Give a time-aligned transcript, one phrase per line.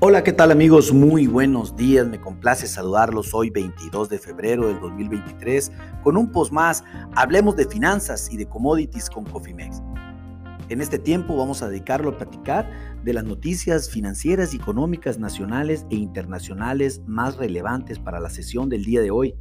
[0.00, 0.92] Hola, ¿qué tal amigos?
[0.92, 5.70] Muy buenos días, me complace saludarlos hoy 22 de febrero del 2023
[6.02, 6.82] con un post más,
[7.14, 9.82] hablemos de finanzas y de commodities con Cofimex.
[10.68, 12.68] En este tiempo vamos a dedicarlo a platicar
[13.04, 18.84] de las noticias financieras y económicas nacionales e internacionales más relevantes para la sesión del
[18.84, 19.36] día de hoy.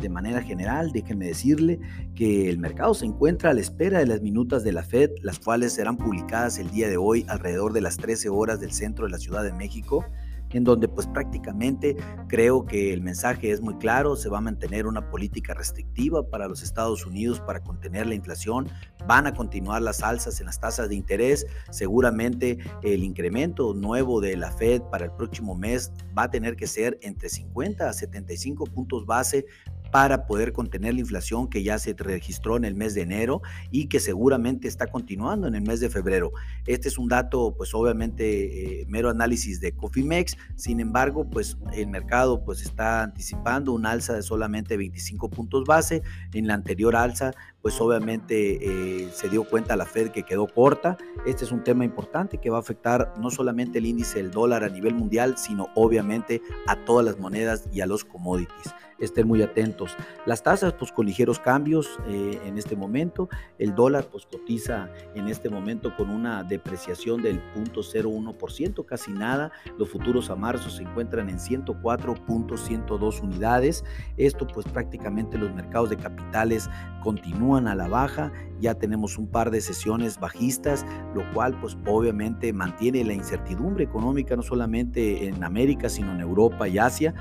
[0.00, 1.78] De manera general, déjenme decirle
[2.14, 5.38] que el mercado se encuentra a la espera de las minutas de la Fed, las
[5.38, 9.10] cuales serán publicadas el día de hoy alrededor de las 13 horas del centro de
[9.10, 10.04] la Ciudad de México
[10.52, 11.96] en donde pues prácticamente
[12.28, 16.48] creo que el mensaje es muy claro, se va a mantener una política restrictiva para
[16.48, 18.68] los Estados Unidos para contener la inflación,
[19.06, 24.36] van a continuar las alzas en las tasas de interés, seguramente el incremento nuevo de
[24.36, 28.64] la Fed para el próximo mes va a tener que ser entre 50 a 75
[28.64, 29.46] puntos base
[29.90, 33.86] para poder contener la inflación que ya se registró en el mes de enero y
[33.86, 36.32] que seguramente está continuando en el mes de febrero.
[36.66, 41.88] Este es un dato, pues obviamente, eh, mero análisis de Cofimex, sin embargo, pues el
[41.88, 46.02] mercado pues está anticipando un alza de solamente 25 puntos base.
[46.32, 48.58] En la anterior alza, pues obviamente
[49.02, 50.96] eh, se dio cuenta la Fed que quedó corta.
[51.26, 54.64] Este es un tema importante que va a afectar no solamente el índice del dólar
[54.64, 59.42] a nivel mundial, sino obviamente a todas las monedas y a los commodities estén muy
[59.42, 59.96] atentos.
[60.26, 63.28] Las tasas, pues con ligeros cambios eh, en este momento.
[63.58, 69.50] El dólar, pues cotiza en este momento con una depreciación del 0.01%, casi nada.
[69.78, 73.84] Los futuros a marzo se encuentran en 104.102 unidades.
[74.16, 76.68] Esto, pues prácticamente los mercados de capitales
[77.02, 78.32] continúan a la baja.
[78.60, 80.84] Ya tenemos un par de sesiones bajistas,
[81.14, 86.68] lo cual, pues obviamente mantiene la incertidumbre económica no solamente en América, sino en Europa
[86.68, 87.14] y Asia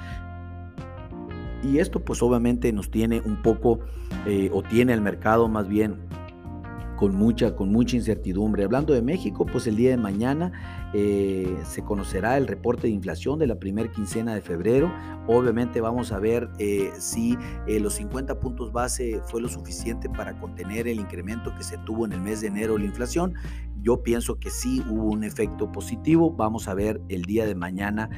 [1.63, 3.79] y esto pues obviamente nos tiene un poco,
[4.25, 5.97] eh, o tiene el mercado más bien
[6.99, 8.65] con mucha, con mucha incertidumbre.
[8.65, 13.39] Hablando de México, pues el día de mañana eh, se conocerá el reporte de inflación
[13.39, 14.91] de la primera quincena de febrero.
[15.25, 17.37] Obviamente vamos a ver eh, si
[17.67, 22.11] los 50 puntos base fue lo suficiente para contener el incremento que se tuvo en
[22.11, 23.33] el mes de enero la inflación.
[23.81, 26.31] Yo pienso que sí hubo un efecto positivo.
[26.31, 28.09] Vamos a ver el día de mañana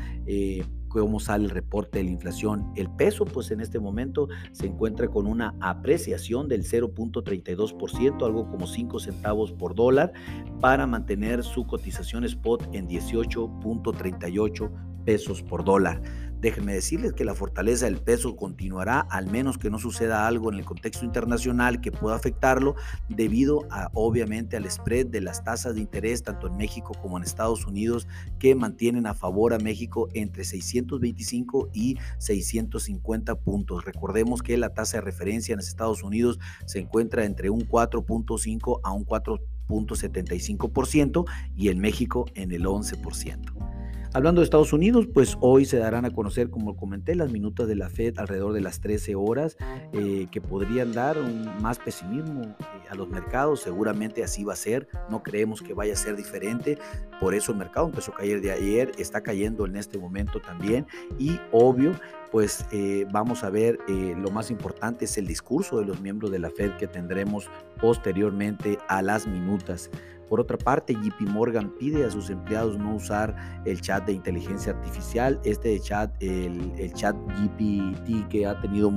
[0.91, 2.71] cómo sale el reporte de la inflación.
[2.75, 8.67] El peso, pues en este momento se encuentra con una apreciación del 0.32%, algo como
[8.67, 10.11] 5 centavos por dólar,
[10.59, 14.71] para mantener su cotización spot en 18.38
[15.05, 16.01] pesos por dólar.
[16.41, 20.57] Déjenme decirles que la fortaleza del peso continuará, al menos que no suceda algo en
[20.57, 22.75] el contexto internacional que pueda afectarlo,
[23.09, 27.23] debido a, obviamente al spread de las tasas de interés, tanto en México como en
[27.23, 28.07] Estados Unidos,
[28.39, 33.85] que mantienen a favor a México entre 625 y 650 puntos.
[33.85, 38.91] Recordemos que la tasa de referencia en Estados Unidos se encuentra entre un 4.5 a
[38.91, 41.25] un 4.75%
[41.55, 43.71] y en México en el 11%.
[44.13, 47.77] Hablando de Estados Unidos, pues hoy se darán a conocer, como comenté, las minutas de
[47.77, 49.55] la Fed alrededor de las 13 horas,
[49.93, 52.55] eh, que podrían dar un, más pesimismo eh,
[52.89, 53.61] a los mercados.
[53.61, 54.89] Seguramente así va a ser.
[55.09, 56.77] No creemos que vaya a ser diferente.
[57.21, 60.85] Por eso el mercado empezó a caer de ayer, está cayendo en este momento también.
[61.17, 61.93] Y obvio,
[62.33, 66.39] pues eh, vamos a ver, lo más importante es el discurso de los miembros de
[66.39, 67.49] la Fed que tendremos
[67.79, 69.89] posteriormente a las minutas.
[70.31, 74.71] Por otra parte, JP Morgan pide a sus empleados no usar el chat de inteligencia
[74.71, 75.37] artificial.
[75.43, 78.89] Este chat, el, chat GPT, que ha tenido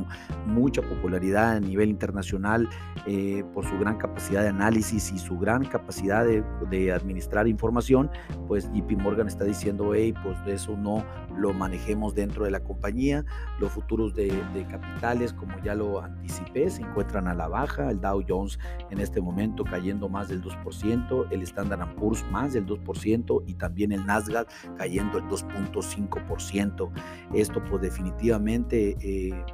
[0.46, 2.68] mucha popularidad a nivel internacional
[3.08, 8.10] eh, por su gran capacidad de análisis y su gran capacidad de, administrar información,
[8.46, 11.04] pues JP Morgan está diciendo, hey, pues eso no
[11.36, 13.24] lo manejemos dentro de la compañía.
[13.58, 17.90] Los futuros de, de capitales, como ya lo anticipé, se encuentran a la baja.
[17.90, 22.66] El Dow Jones en este momento cayendo más del 2% el Standard Poor's más del
[22.66, 26.90] 2% y también el Nasdaq cayendo el 2.5%.
[27.34, 29.44] Esto pues definitivamente eh,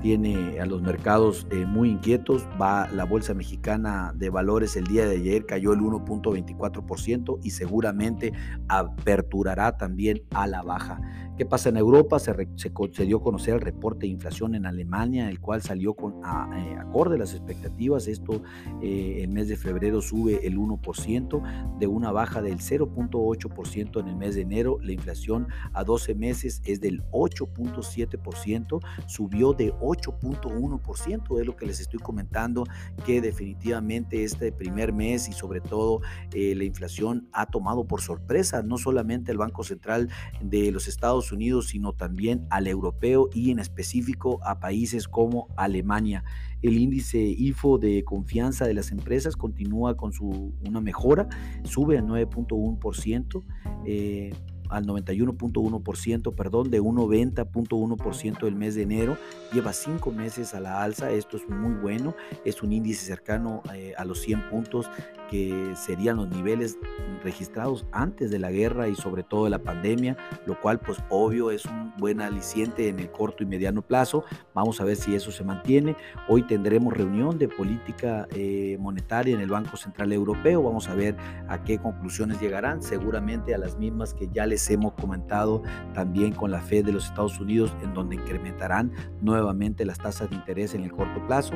[0.00, 2.46] tiene a los mercados eh, muy inquietos.
[2.60, 8.32] Va la bolsa mexicana de valores el día de ayer cayó el 1.24% y seguramente
[8.68, 11.00] aperturará también a la baja.
[11.36, 12.18] ¿Qué pasa en Europa?
[12.18, 16.14] Se, se, dio a conocer el reporte de inflación en Alemania, el cual salió con
[16.14, 18.08] eh, acorde a las expectativas.
[18.08, 18.42] Esto
[18.80, 24.16] eh, el mes de febrero sube el 1%, de una baja del 0.8% en el
[24.16, 24.78] mes de enero.
[24.80, 31.80] La inflación a 12 meses es del 8.7%, subió de 8.1%, es lo que les
[31.80, 32.64] estoy comentando,
[33.04, 36.00] que definitivamente este primer mes y sobre todo
[36.32, 40.08] eh, la inflación ha tomado por sorpresa no solamente el Banco Central
[40.40, 46.24] de los Estados Unidos, sino también al europeo y en específico a países como Alemania.
[46.62, 51.28] El índice IFO de confianza de las empresas continúa con su, una mejora,
[51.64, 53.44] sube al 9.1%.
[53.84, 54.34] Eh,
[54.70, 59.16] al 91.1%, perdón, de un 90.1% el mes de enero.
[59.52, 62.14] Lleva cinco meses a la alza, esto es muy bueno,
[62.44, 64.90] es un índice cercano eh, a los 100 puntos
[65.30, 66.78] que serían los niveles
[67.26, 71.50] registrados antes de la guerra y sobre todo de la pandemia, lo cual pues obvio
[71.50, 74.24] es un buen aliciente en el corto y mediano plazo.
[74.54, 75.96] Vamos a ver si eso se mantiene.
[76.28, 80.62] Hoy tendremos reunión de política eh, monetaria en el Banco Central Europeo.
[80.62, 81.16] Vamos a ver
[81.48, 82.80] a qué conclusiones llegarán.
[82.80, 85.64] Seguramente a las mismas que ya les hemos comentado
[85.94, 90.36] también con la Fed de los Estados Unidos, en donde incrementarán nuevamente las tasas de
[90.36, 91.54] interés en el corto plazo.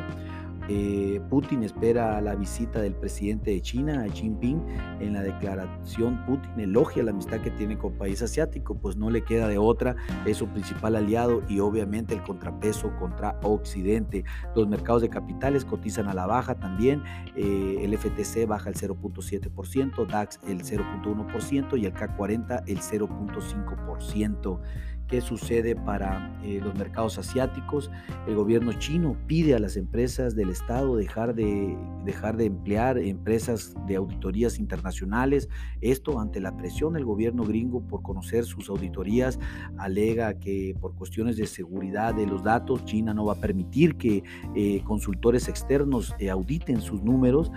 [0.72, 4.64] Eh, Putin espera la visita del presidente de China, Xi Jinping.
[5.00, 9.10] En la declaración, Putin elogia la amistad que tiene con el país asiático, pues no
[9.10, 9.96] le queda de otra,
[10.26, 14.22] es su principal aliado y obviamente el contrapeso contra Occidente.
[14.54, 17.02] Los mercados de capitales cotizan a la baja también,
[17.34, 24.60] eh, el FTC baja el 0.7%, DAX el 0.1% y el K40 el 0.5%
[25.10, 27.90] qué sucede para eh, los mercados asiáticos.
[28.28, 33.74] El gobierno chino pide a las empresas del Estado dejar de, dejar de emplear empresas
[33.88, 35.48] de auditorías internacionales.
[35.80, 39.40] Esto ante la presión del gobierno gringo por conocer sus auditorías.
[39.78, 44.22] Alega que por cuestiones de seguridad de los datos, China no va a permitir que
[44.54, 47.50] eh, consultores externos eh, auditen sus números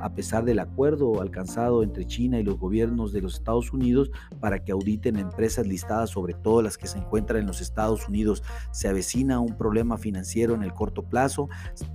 [0.00, 4.64] a pesar del acuerdo alcanzado entre China y los gobiernos de los Estados Unidos para
[4.64, 8.42] que auditen empresas listadas, sobre todo las que se encuentran en los Estados Unidos.
[8.70, 11.48] Se avecina un problema financiero en el corto plazo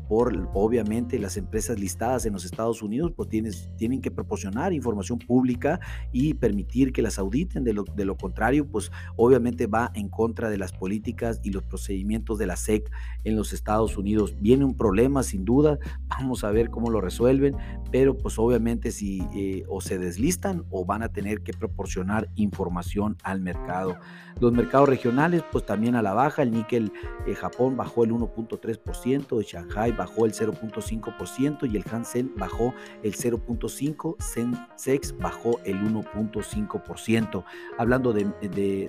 [0.07, 5.19] por, obviamente, las empresas listadas en los Estados Unidos pues tienes, tienen que proporcionar información
[5.19, 5.79] pública
[6.11, 7.63] y permitir que las auditen.
[7.63, 11.63] De lo, de lo contrario, pues obviamente va en contra de las políticas y los
[11.63, 12.89] procedimientos de la SEC
[13.23, 14.35] en los Estados Unidos.
[14.39, 15.77] Viene un problema, sin duda.
[16.07, 17.57] Vamos a ver cómo lo resuelven
[17.91, 23.17] pero pues obviamente si eh, o se deslistan o van a tener que proporcionar información
[23.23, 23.97] al mercado.
[24.39, 26.91] Los mercados regionales pues también a la baja, el níquel
[27.25, 32.73] eh, Japón bajó el 1.3%, Shanghai bajó el 0.5% y el Hansen bajó
[33.03, 37.43] el 0.5%, Sensex bajó el 1.5%.
[37.77, 38.25] Hablando de,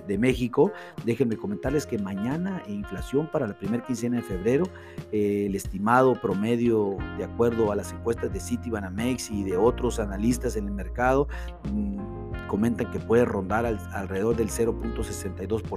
[0.05, 0.71] de, México,
[1.05, 4.65] déjenme comentarles que mañana inflación para la primera quincena de febrero,
[5.11, 10.55] eh, el estimado promedio de acuerdo a las encuestas de Citibanamex y de otros analistas
[10.55, 11.27] en el mercado
[11.71, 15.68] mm, comentan que puede rondar alrededor del 0.62%.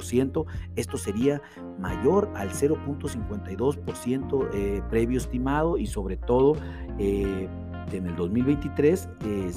[0.77, 1.43] Esto sería
[1.79, 6.57] mayor al 0.52% eh, previo estimado y sobre todo
[6.99, 7.49] eh,
[7.91, 9.09] en el 2023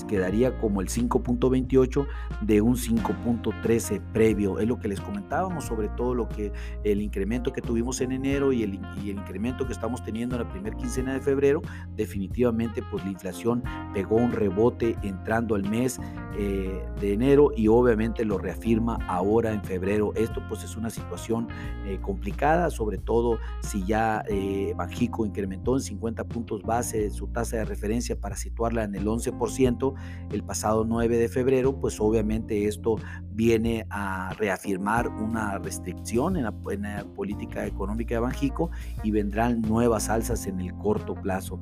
[0.07, 2.07] quedaría como el 5.28
[2.41, 4.59] de un 5.13 previo.
[4.59, 6.51] Es lo que les comentábamos sobre todo lo que
[6.83, 10.43] el incremento que tuvimos en enero y el, y el incremento que estamos teniendo en
[10.43, 11.61] la primera quincena de febrero.
[11.95, 13.63] Definitivamente pues la inflación
[13.93, 15.99] pegó un rebote entrando al mes
[16.37, 20.13] eh, de enero y obviamente lo reafirma ahora en febrero.
[20.15, 21.47] Esto pues es una situación
[21.85, 27.57] eh, complicada, sobre todo si ya eh, Banjico incrementó en 50 puntos base su tasa
[27.57, 29.93] de referencia para situarla en el 11%
[30.31, 32.95] el pasado 9 de febrero, pues obviamente esto
[33.31, 36.53] viene a reafirmar una restricción en la,
[37.15, 38.69] política económica de Banjico
[39.03, 41.59] y vendrán nuevas alzas en el corto plazo.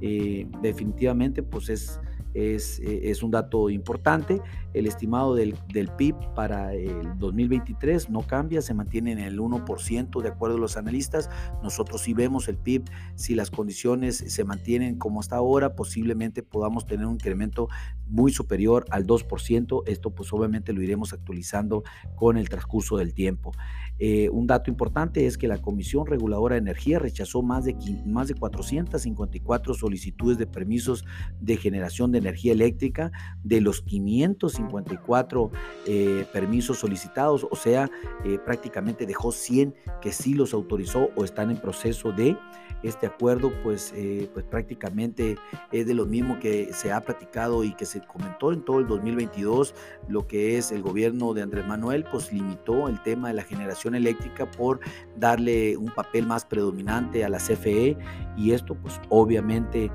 [0.00, 2.00] Eh, definitivamente, pues es
[2.34, 4.42] es, eh, es un dato importante.
[4.72, 10.20] El estimado del, del, PIB para el 2023 no cambia, se mantiene en el 1%
[10.20, 11.30] de acuerdo a los analistas.
[11.62, 16.86] Nosotros sí vemos el PIB, si las condiciones se mantienen como hasta ahora, posiblemente podamos
[16.86, 17.68] tener un incremento
[18.06, 19.82] muy superior al 2%.
[19.86, 21.84] Esto pues obviamente lo iremos actualizando
[22.16, 23.52] con el transcurso del tiempo.
[23.98, 28.28] Eh, un dato importante es que la Comisión Reguladora de Energía rechazó más de, más
[28.28, 31.04] de 454 solicitudes de permisos
[31.40, 35.50] de generación de energía eléctrica de los 554
[35.86, 37.90] eh, permisos solicitados, o sea,
[38.24, 42.36] eh, prácticamente dejó 100 que sí los autorizó o están en proceso de.
[42.82, 45.36] Este acuerdo, pues, eh, pues prácticamente
[45.72, 48.86] es de lo mismo que se ha platicado y que se comentó en todo el
[48.86, 49.74] 2022,
[50.08, 53.83] lo que es el gobierno de Andrés Manuel, pues limitó el tema de la generación
[53.92, 54.80] eléctrica por
[55.16, 57.96] darle un papel más predominante a la CFE
[58.36, 59.90] y esto pues obviamente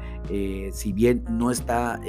[0.72, 2.00] si bien no está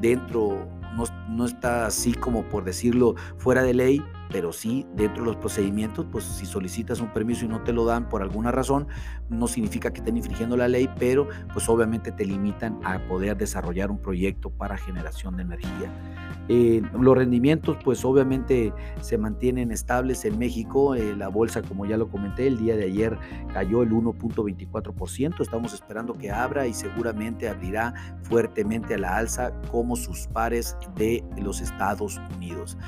[0.00, 5.30] dentro, no, no está así como por decirlo fuera de ley, pero sí dentro de
[5.30, 8.88] los procedimientos, pues si solicitas un permiso y no te lo dan por alguna razón,
[9.28, 13.90] no significa que estén infringiendo la ley, pero pues obviamente te limitan a poder desarrollar
[13.90, 15.92] un proyecto para generación de energía.
[16.50, 21.98] Eh, los rendimientos pues obviamente se mantienen estables en México, eh, la bolsa como ya
[21.98, 23.18] lo comenté el día de ayer
[23.52, 27.92] cayó el 1.24%, estamos esperando que abra y seguramente abrirá
[28.22, 32.78] fuertemente a la alza como sus pares de los Estados Unidos.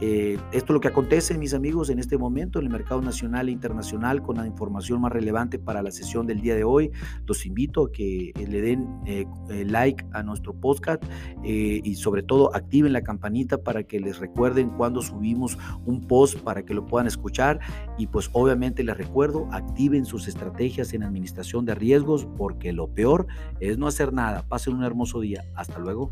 [0.00, 3.48] Eh, esto es lo que acontece, mis amigos, en este momento en el mercado nacional
[3.48, 6.90] e internacional con la información más relevante para la sesión del día de hoy.
[7.26, 9.26] Los invito a que eh, le den eh,
[9.66, 11.02] like a nuestro podcast
[11.42, 16.64] y sobre todo activen la campanita para que les recuerden cuando subimos un post para
[16.64, 17.60] que lo puedan escuchar
[17.98, 23.26] y pues obviamente les recuerdo, activen sus estrategias en administración de riesgos porque lo peor
[23.60, 24.42] es no hacer nada.
[24.48, 25.44] Pasen un hermoso día.
[25.54, 26.10] Hasta luego.